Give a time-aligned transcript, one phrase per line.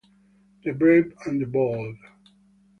[0.63, 1.95] The Brave and the Bold